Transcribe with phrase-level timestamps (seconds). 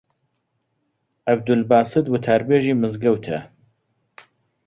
[1.29, 3.39] عەبدولباست وتاربێژی مزگەوتە